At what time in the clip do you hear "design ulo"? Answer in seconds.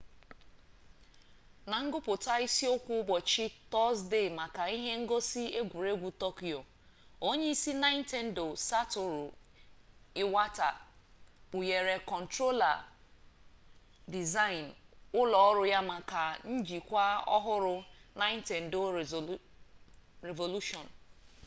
14.15-15.37